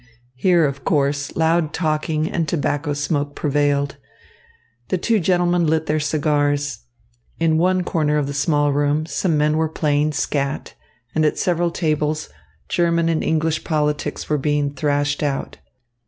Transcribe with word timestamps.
Here, 0.33 0.65
of 0.65 0.83
course, 0.83 1.35
loud 1.35 1.73
talking 1.73 2.27
and 2.27 2.47
tobacco 2.47 2.93
smoke 2.93 3.35
prevailed. 3.35 3.97
The 4.87 4.97
two 4.97 5.19
gentlemen 5.19 5.67
lit 5.67 5.85
their 5.85 5.99
cigars. 5.99 6.85
In 7.39 7.59
one 7.59 7.83
corner 7.83 8.17
of 8.17 8.25
the 8.25 8.33
small 8.33 8.73
room, 8.73 9.05
some 9.05 9.37
men 9.37 9.57
were 9.57 9.69
playing 9.69 10.13
skat, 10.13 10.73
and 11.13 11.23
at 11.23 11.37
several 11.37 11.69
tables, 11.69 12.29
German 12.67 13.09
and 13.09 13.23
English 13.23 13.63
politics 13.63 14.27
were 14.27 14.39
being 14.39 14.73
thrashed 14.73 15.21
out. 15.21 15.57